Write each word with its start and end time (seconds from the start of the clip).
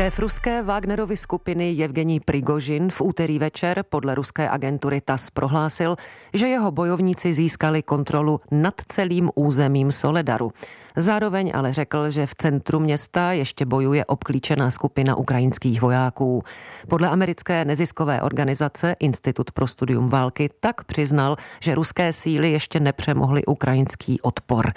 Šéf 0.00 0.18
ruské 0.18 0.62
Wagnerovy 0.62 1.16
skupiny 1.16 1.76
Evgení 1.84 2.20
Prigožin 2.20 2.88
v 2.90 3.00
úterý 3.00 3.38
večer 3.38 3.84
podle 3.88 4.14
ruské 4.14 4.48
agentury 4.48 5.00
TAS 5.00 5.30
prohlásil, 5.30 5.96
že 6.34 6.48
jeho 6.48 6.70
bojovníci 6.70 7.34
získali 7.34 7.82
kontrolu 7.82 8.40
nad 8.50 8.74
celým 8.88 9.30
územím 9.34 9.92
Soledaru. 9.92 10.52
Zároveň 10.96 11.52
ale 11.54 11.72
řekl, 11.72 12.10
že 12.10 12.26
v 12.26 12.34
centru 12.34 12.80
města 12.80 13.32
ještě 13.32 13.66
bojuje 13.66 14.04
obklíčená 14.04 14.70
skupina 14.70 15.16
ukrajinských 15.16 15.82
vojáků. 15.82 16.42
Podle 16.88 17.08
americké 17.08 17.64
neziskové 17.64 18.22
organizace 18.22 18.94
Institut 19.00 19.50
pro 19.50 19.66
studium 19.66 20.08
války 20.08 20.48
tak 20.60 20.84
přiznal, 20.84 21.36
že 21.60 21.74
ruské 21.74 22.12
síly 22.12 22.52
ještě 22.52 22.80
nepřemohly 22.80 23.44
ukrajinský 23.44 24.20
odpor. 24.20 24.72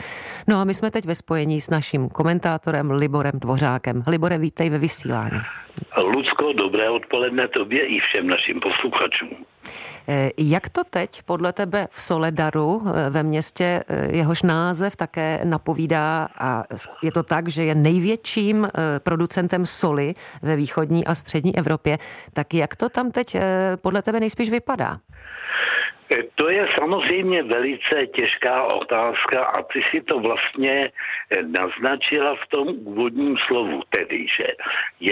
No 0.47 0.59
a 0.59 0.63
my 0.63 0.73
jsme 0.73 0.91
teď 0.91 1.05
ve 1.05 1.15
spojení 1.15 1.61
s 1.61 1.69
naším 1.69 2.09
komentátorem 2.09 2.91
Liborem 2.91 3.33
Dvořákem. 3.35 4.03
Libore, 4.07 4.37
vítej 4.37 4.69
ve 4.69 4.77
vysílání. 4.77 5.12
Lucko, 6.01 6.53
dobré 6.53 6.89
odpoledne 6.89 7.47
tobě 7.47 7.87
i 7.87 7.99
všem 7.99 8.27
našim 8.27 8.59
posluchačům. 8.59 9.45
Eh, 10.07 10.29
jak 10.37 10.69
to 10.69 10.83
teď 10.83 11.21
podle 11.23 11.53
tebe 11.53 11.87
v 11.91 12.01
Soledaru 12.01 12.81
eh, 12.85 13.09
ve 13.09 13.23
městě, 13.23 13.83
eh, 13.87 14.15
jehož 14.15 14.43
název 14.43 14.95
také 14.95 15.39
napovídá 15.43 16.27
a 16.37 16.63
je 17.03 17.11
to 17.11 17.23
tak, 17.23 17.47
že 17.47 17.63
je 17.63 17.75
největším 17.75 18.67
producentem 18.99 19.65
soli 19.65 20.13
ve 20.41 20.55
východní 20.55 21.05
a 21.05 21.15
střední 21.15 21.57
Evropě, 21.57 21.97
tak 22.33 22.53
jak 22.53 22.75
to 22.75 22.89
tam 22.89 23.11
teď 23.11 23.37
podle 23.81 24.01
tebe 24.01 24.19
nejspíš 24.19 24.49
vypadá? 24.49 24.99
To 26.35 26.49
je 26.49 26.67
samozřejmě 26.79 27.43
velice 27.43 28.07
těžká 28.07 28.63
otázka 28.63 29.45
a 29.45 29.63
ty 29.63 29.81
si 29.91 30.01
to 30.01 30.19
vlastně 30.19 30.91
naznačila 31.59 32.35
v 32.35 32.47
tom 32.47 32.67
úvodním 32.67 33.37
slovu, 33.47 33.81
tedy, 33.89 34.25
že 34.37 34.47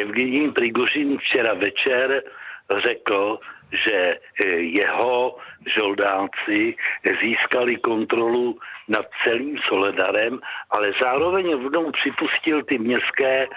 Evgení 0.02 0.52
Prigožin 0.52 1.18
včera 1.18 1.54
večer 1.54 2.24
řekl, 2.84 3.40
že 3.72 4.18
eh, 4.18 4.48
jeho 4.48 5.38
žoldáci 5.78 6.76
získali 7.22 7.76
kontrolu 7.78 8.60
nad 8.88 9.06
celým 9.24 9.58
Soledarem, 9.68 10.40
ale 10.70 10.92
zároveň 11.02 11.52
rovnou 11.52 11.92
připustil 11.92 12.64
ty 12.64 12.78
městské 12.78 13.48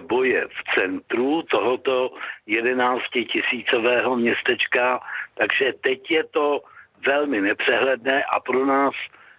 boje 0.00 0.46
v 0.48 0.60
centru 0.78 1.42
tohoto 1.42 2.10
11 2.46 3.02
tisícového 3.32 4.16
městečka, 4.16 5.00
takže 5.34 5.72
teď 5.80 6.10
je 6.10 6.24
to 6.24 6.60
velmi 7.06 7.40
nepřehledné 7.40 8.16
a 8.36 8.40
pro 8.40 8.66
nás 8.66 8.94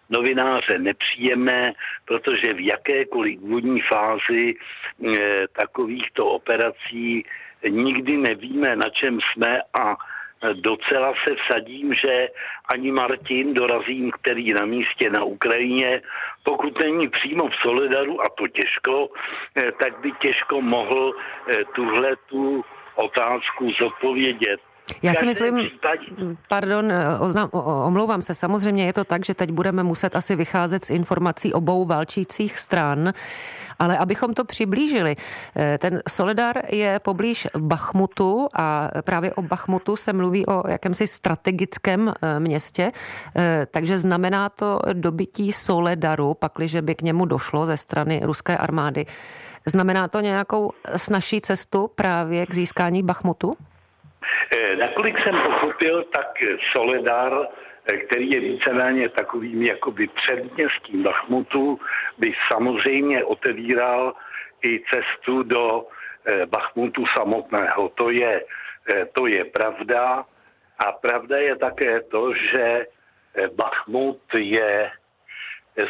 novináře 0.09 0.80
nepříjemné, 0.80 1.73
protože 2.06 2.53
v 2.53 2.66
jakékoliv 2.66 3.40
úvodní 3.42 3.81
fázi 3.81 4.53
e, 4.53 5.48
takovýchto 5.48 6.26
operací 6.26 7.26
nikdy 7.70 8.18
nevíme, 8.18 8.76
na 8.76 8.90
čem 8.90 9.20
jsme 9.22 9.62
a 9.81 9.95
docela 10.53 11.14
se 11.28 11.36
vsadím, 11.36 11.94
že 11.94 12.28
ani 12.73 12.92
Martin 12.92 13.53
Dorazím, 13.53 14.12
který 14.12 14.53
na 14.53 14.66
místě 14.66 15.09
na 15.09 15.23
Ukrajině, 15.23 16.02
pokud 16.44 16.84
není 16.84 17.09
přímo 17.09 17.48
v 17.48 17.56
Solidaru, 17.62 18.22
a 18.22 18.25
to 18.38 18.48
těžko, 18.48 19.09
eh, 19.58 19.72
tak 19.72 20.00
by 20.00 20.12
těžko 20.12 20.62
mohl 20.62 21.14
eh, 21.14 21.64
tuhle 21.75 22.16
tu 22.16 22.66
otázku 22.96 23.72
zodpovědět. 23.80 24.59
Já 25.03 25.14
si 25.14 25.25
myslím, 25.25 25.56
případě... 25.56 26.36
pardon, 26.50 26.94
oznam, 27.20 27.50
omlouvám 27.86 28.22
se, 28.22 28.36
samozřejmě 28.36 28.86
je 28.86 28.94
to 28.94 29.03
tak, 29.03 29.25
že 29.25 29.34
teď 29.34 29.52
budeme 29.52 29.84
muset 29.84 30.16
asi 30.16 30.36
vycházet 30.36 30.86
z 30.86 30.89
informací 30.89 31.53
obou 31.53 31.86
válčících 31.86 32.58
stran, 32.58 33.14
ale 33.80 33.97
abychom 33.97 34.34
to 34.34 34.45
přiblížili, 34.45 35.16
eh, 35.56 35.78
ten 35.78 36.02
Solidar 36.09 36.62
je 36.69 37.00
poblíž 37.00 37.47
Bachmutu 37.58 38.47
a 38.53 38.89
právě 39.02 39.34
o 39.34 39.42
Bachmutu 39.42 39.95
se 39.95 40.14
mluví 40.14 40.45
o 40.45 40.69
jakémsi 40.69 41.08
strategickém 41.08 42.14
eh, 42.22 42.39
městě, 42.39 42.92
eh, 43.36 43.67
takže 43.72 43.97
znamená 43.97 44.50
to 44.50 44.79
dobytí 44.94 45.52
Soledaru, 45.52 46.34
pakliže 46.34 46.81
by 46.81 46.96
k 46.96 47.02
němu 47.02 47.25
došlo 47.25 47.66
ze 47.66 47.78
strany 47.78 48.22
ruské 48.23 48.58
armády. 48.58 49.06
Znamená 49.66 50.08
to 50.08 50.19
nějakou 50.19 50.72
snažší 50.96 51.41
cestu 51.41 51.88
právě 51.96 52.46
k 52.46 52.53
získání 52.53 53.03
Bachmutu? 53.03 53.58
Eh, 54.57 54.75
nakolik 54.75 55.19
jsem 55.23 55.35
pochopil, 55.45 56.03
tak 56.03 56.28
Soledar, 56.75 57.47
eh, 57.94 57.97
který 57.97 58.31
je 58.31 58.39
víceméně 58.39 59.09
takovým 59.09 59.63
jakoby 59.63 60.07
předměstím 60.07 61.03
Bachmutu, 61.03 61.79
by 62.17 62.34
samozřejmě 62.51 63.23
otevíral 63.23 64.13
i 64.63 64.84
cestu 64.91 65.44
do 65.44 65.88
eh, 66.25 66.45
Bachmutu 66.45 67.06
samotného. 67.17 67.90
To 67.90 68.09
je, 68.09 68.44
to 69.13 69.28
je 69.28 69.45
pravda. 69.45 70.25
A 70.85 70.91
pravda 70.91 71.38
je 71.38 71.56
také 71.56 72.01
to, 72.01 72.34
že 72.34 72.85
Bachmut 73.56 74.19
je 74.35 74.91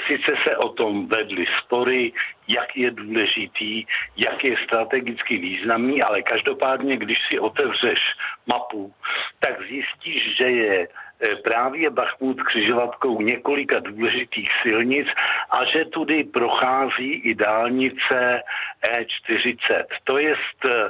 Sice 0.08 0.34
se 0.48 0.58
o 0.58 0.70
tom 0.70 1.08
vedly 1.08 1.46
spory, 1.66 2.14
jak 2.48 2.78
je 2.78 2.92
důležitý, 2.92 3.86
jak 4.18 4.44
je 4.44 4.56
strategicky 4.64 5.38
významný, 5.38 6.04
ale 6.04 6.22
každopádně, 6.22 6.98
když 6.98 7.18
si 7.32 7.40
otevřeš 7.40 8.00
mapu, 8.48 8.94
tak 9.40 9.62
zjistíš, 9.68 10.38
že 10.38 10.48
je 10.50 10.88
e, 10.88 11.36
právě 11.36 11.90
Bachmut 11.90 12.42
křižovatkou 12.42 13.22
několika 13.22 13.80
důležitých 13.80 14.50
silnic 14.62 15.08
a 15.50 15.66
že 15.66 15.86
tudy 15.86 16.24
prochází 16.24 17.14
i 17.14 17.36
dálnice 17.36 18.42
E40. 18.86 19.84
To 20.04 20.18
jest, 20.18 20.66
e, 20.66 20.90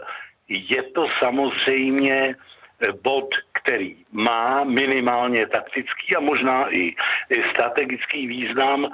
je 0.50 0.84
to 0.84 1.08
samozřejmě 1.23 2.35
bod, 3.03 3.29
který 3.63 3.95
má 4.11 4.63
minimálně 4.63 5.47
taktický 5.47 6.16
a 6.16 6.19
možná 6.19 6.75
i 6.75 6.95
strategický 7.51 8.27
význam 8.27 8.91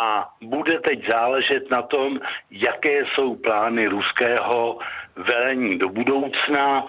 a 0.00 0.28
bude 0.42 0.80
teď 0.80 1.10
záležet 1.10 1.70
na 1.70 1.82
tom, 1.82 2.20
jaké 2.50 3.04
jsou 3.04 3.36
plány 3.36 3.86
ruského 3.86 4.78
velení 5.16 5.78
do 5.78 5.88
budoucna. 5.88 6.86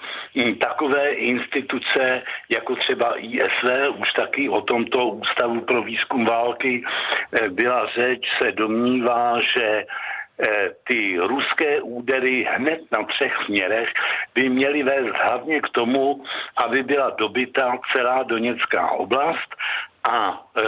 Takové 0.62 1.10
instituce, 1.12 2.22
jako 2.50 2.76
třeba 2.76 3.14
ISV, 3.18 3.70
už 3.98 4.14
taky 4.14 4.50
o 4.50 4.62
tomto 4.62 5.08
Ústavu 5.08 5.62
pro 5.62 5.84
výzkum 5.84 6.26
války 6.26 6.84
eh, 6.84 7.50
byla 7.50 7.88
řeč, 7.96 8.22
se 8.42 8.52
domnívá, 8.52 9.42
že 9.42 9.86
Eh, 10.42 10.70
ty 10.88 11.18
ruské 11.18 11.82
údery 11.82 12.48
hned 12.50 12.82
na 12.92 13.04
třech 13.04 13.34
směrech 13.46 13.90
by 14.36 14.50
měly 14.50 14.84
vést 14.84 15.18
hlavně 15.18 15.62
k 15.62 15.70
tomu, 15.70 16.24
aby 16.58 16.84
byla 16.84 17.10
dobyta 17.10 17.80
celá 17.96 18.24
Doněcká 18.24 18.92
oblast 18.92 19.56
a 20.10 20.44
e, 20.58 20.64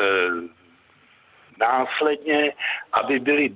následně, 1.60 2.54
aby 2.94 3.20
byly 3.20 3.56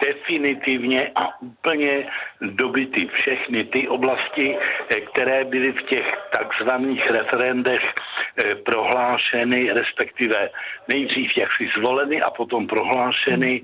definitivně 0.00 1.10
a 1.14 1.42
úplně 1.42 2.06
dobyty 2.40 3.06
všechny 3.06 3.64
ty 3.64 3.88
oblasti, 3.88 4.56
eh, 4.56 5.00
které 5.00 5.44
byly 5.44 5.72
v 5.72 5.82
těch 5.82 6.06
takzvaných 6.32 7.10
referendech 7.10 7.82
eh, 7.84 8.54
prohlášeny, 8.54 9.72
respektive 9.72 10.50
nejdřív 10.88 11.36
jaksi 11.36 11.68
zvoleny 11.78 12.22
a 12.22 12.30
potom 12.30 12.66
prohlášeny 12.66 13.62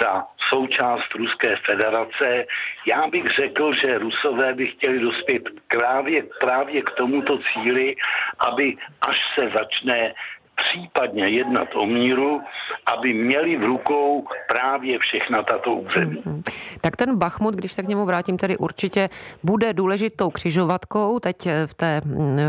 za 0.00 0.24
součást 0.54 1.14
Ruské 1.14 1.56
federace. 1.66 2.46
Já 2.86 3.06
bych 3.06 3.24
řekl, 3.24 3.74
že 3.74 3.98
Rusové 3.98 4.54
by 4.54 4.66
chtěli 4.66 4.98
dospět 5.00 5.42
právě, 5.68 6.22
právě 6.40 6.82
k 6.82 6.90
tomuto 6.90 7.38
cíli, 7.38 7.96
aby 8.38 8.76
až 9.08 9.16
se 9.34 9.50
začne 9.54 10.14
případně 10.56 11.24
jednat 11.30 11.68
o 11.74 11.86
míru, 11.86 12.42
aby 12.86 13.14
měli 13.14 13.56
v 13.56 13.64
rukou 13.64 14.26
právě 14.48 14.98
všechna 14.98 15.42
tato 15.42 15.74
území. 15.74 16.22
Mm-hmm. 16.26 16.42
Tak 16.80 16.96
ten 16.96 17.16
Bachmut, 17.16 17.54
když 17.54 17.72
se 17.72 17.82
k 17.82 17.88
němu 17.88 18.04
vrátím, 18.04 18.36
tedy 18.36 18.56
určitě 18.56 19.08
bude 19.42 19.72
důležitou 19.72 20.30
křižovatkou 20.30 21.18
teď 21.18 21.48
v, 21.66 21.74
té, 21.74 22.00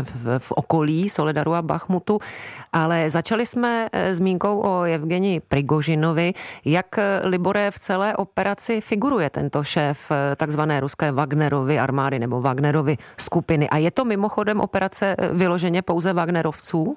v, 0.02 0.38
v 0.38 0.52
okolí 0.52 1.08
Soledaru 1.08 1.54
a 1.54 1.62
Bachmutu, 1.62 2.18
ale 2.72 3.10
začali 3.10 3.46
jsme 3.46 3.88
eh, 3.92 4.14
zmínkou 4.14 4.60
o 4.60 4.82
Evgeni 4.82 5.40
Prigožinovi. 5.48 6.32
Jak 6.64 6.98
eh, 6.98 7.20
Libore 7.24 7.70
v 7.70 7.78
celé 7.78 8.16
operaci 8.16 8.80
figuruje 8.80 9.30
tento 9.30 9.64
šéf 9.64 10.10
eh, 10.10 10.36
takzvané 10.36 10.80
ruské 10.80 11.12
Wagnerovy 11.12 11.78
armády 11.78 12.18
nebo 12.18 12.40
Wagnerovy 12.40 12.96
skupiny? 13.16 13.68
A 13.68 13.76
je 13.76 13.90
to 13.90 14.04
mimochodem 14.04 14.60
operace 14.60 15.16
vyloženě 15.32 15.82
pouze 15.82 16.12
Wagnerovců? 16.12 16.96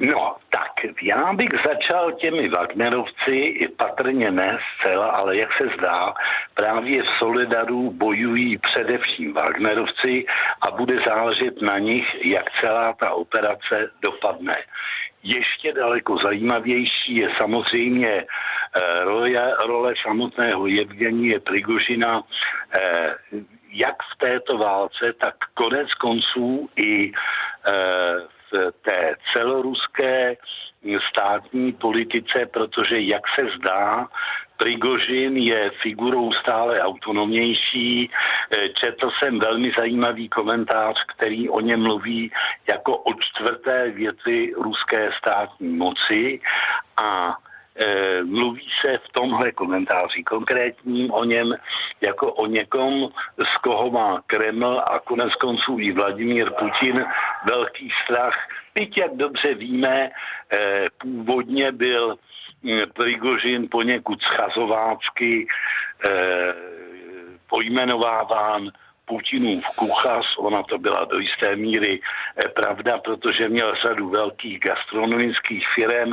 No, 0.00 0.36
tak 0.50 0.72
já 1.02 1.32
bych 1.32 1.48
začal 1.66 2.12
těmi 2.12 2.48
Wagnerovci, 2.48 3.60
patrně 3.76 4.30
ne 4.30 4.58
zcela, 4.78 5.06
ale 5.06 5.36
jak 5.36 5.48
se 5.52 5.68
zdá, 5.78 6.14
právě 6.54 7.02
v 7.02 7.06
Solidaru 7.18 7.90
bojují 7.90 8.58
především 8.58 9.32
Wagnerovci 9.32 10.26
a 10.60 10.70
bude 10.70 10.98
záležet 11.06 11.62
na 11.62 11.78
nich, 11.78 12.24
jak 12.24 12.44
celá 12.60 12.92
ta 12.92 13.10
operace 13.10 13.90
dopadne. 14.02 14.56
Ještě 15.22 15.72
daleko 15.72 16.18
zajímavější 16.18 17.16
je 17.16 17.28
samozřejmě 17.38 18.12
eh, 18.12 19.04
role, 19.04 19.54
role 19.66 19.94
samotného 20.06 20.66
Evgenie 20.80 21.40
Prigožina. 21.40 22.22
Eh, 22.74 23.14
jak 23.70 23.96
v 24.02 24.18
této 24.18 24.58
válce, 24.58 25.12
tak 25.20 25.34
konec 25.54 25.94
konců 25.94 26.68
i 26.76 27.12
v 28.52 28.72
té 28.82 28.95
státní 31.56 31.72
politice, 31.72 32.46
protože 32.52 33.00
jak 33.00 33.22
se 33.34 33.46
zdá, 33.56 34.08
Prigožin 34.56 35.36
je 35.36 35.70
figurou 35.82 36.32
stále 36.32 36.80
autonomnější. 36.80 38.10
Eh, 38.10 38.68
četl 38.68 39.10
jsem 39.18 39.38
velmi 39.38 39.72
zajímavý 39.78 40.28
komentář, 40.28 40.96
který 41.16 41.48
o 41.48 41.60
něm 41.60 41.82
mluví 41.82 42.32
jako 42.72 42.96
o 42.96 43.12
čtvrté 43.14 43.90
věci 43.90 44.52
ruské 44.56 45.10
státní 45.18 45.76
moci 45.76 46.40
a 46.96 47.36
mluví 48.24 48.68
se 48.80 48.98
v 48.98 49.12
tomhle 49.12 49.52
komentáři 49.52 50.22
konkrétním 50.22 51.10
o 51.10 51.24
něm 51.24 51.54
jako 52.00 52.32
o 52.32 52.46
někom, 52.46 53.04
z 53.38 53.56
koho 53.62 53.90
má 53.90 54.22
Kreml 54.26 54.82
a 54.90 54.98
konec 54.98 55.34
konců 55.34 55.78
i 55.80 55.92
Vladimír 55.92 56.50
Putin 56.50 57.04
velký 57.50 57.90
strach. 58.04 58.36
Teď, 58.72 58.98
jak 58.98 59.16
dobře 59.16 59.54
víme, 59.54 60.10
e, 60.52 60.84
původně 61.00 61.72
byl 61.72 62.18
Prigožin 62.94 63.68
poněkud 63.70 64.22
schazovácky 64.22 65.46
eh, 66.10 66.54
pojmenováván 67.48 68.70
Putinův 69.06 69.64
kuchař, 69.76 70.26
ona 70.38 70.62
to 70.62 70.78
byla 70.78 71.04
do 71.04 71.18
jisté 71.18 71.56
míry 71.56 72.00
eh, 72.00 72.48
pravda, 72.48 72.98
protože 72.98 73.48
měl 73.48 73.74
řadu 73.86 74.08
velkých 74.08 74.60
gastronomických 74.60 75.64
firm, 75.74 76.12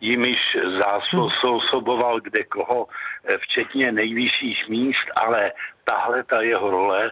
jimiž 0.00 0.38
zásoboval 0.80 2.20
kde 2.20 2.44
koho, 2.44 2.86
eh, 2.88 3.38
včetně 3.38 3.92
nejvyšších 3.92 4.68
míst, 4.68 5.06
ale 5.16 5.52
tahle 5.84 6.24
ta 6.24 6.42
jeho 6.42 6.70
role 6.70 7.10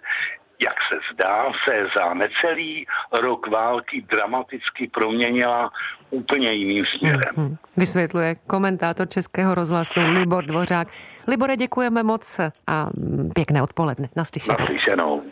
jak 0.65 0.75
se 0.89 0.97
zdá, 1.13 1.45
se 1.69 1.87
za 1.97 2.15
necelý 2.15 2.87
rok 3.13 3.49
války 3.49 4.05
dramaticky 4.11 4.91
proměnila 4.95 5.71
úplně 6.11 6.53
jiným 6.53 6.85
směrem. 6.99 7.35
Hmm. 7.37 7.57
Vysvětluje 7.77 8.35
komentátor 8.47 9.09
Českého 9.09 9.55
rozhlasu 9.55 10.01
Libor 10.01 10.45
Dvořák. 10.45 10.89
Libore, 11.29 11.57
děkujeme 11.57 12.03
moc 12.03 12.41
a 12.67 12.89
pěkné 13.35 13.63
odpoledne. 13.63 14.09
Naslyšenou. 14.17 14.59
Naslyšenou. 14.59 15.23